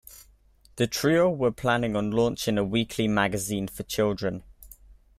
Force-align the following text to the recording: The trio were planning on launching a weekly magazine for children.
The 0.77 0.87
trio 0.87 1.29
were 1.29 1.51
planning 1.51 1.95
on 1.95 2.09
launching 2.09 2.57
a 2.57 2.63
weekly 2.63 3.07
magazine 3.07 3.67
for 3.67 3.83
children. 3.83 4.41